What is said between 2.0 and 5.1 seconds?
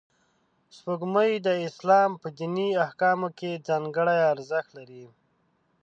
په دیني احکامو کې ځانګړی ارزښت لري